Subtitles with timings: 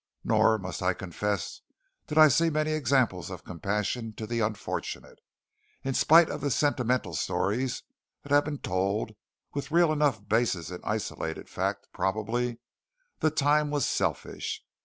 [0.23, 1.61] Nor, must I confess,
[2.07, 5.19] did I see many examples of compassion to the unfortunate.
[5.83, 7.83] In spite of the sentimental stories
[8.23, 9.11] that have been told
[9.53, 12.57] with real enough basis in isolated fact, probably
[13.19, 14.63] the time was selfish.